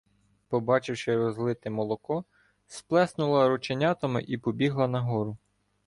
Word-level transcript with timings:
Побачивши 0.47 1.15
розлите 1.17 1.69
молоко, 1.69 2.23
сплеснула 2.67 3.47
рученятами 3.49 4.21
і 4.27 4.37
побігла 4.37 4.87
нагору. 4.87 5.37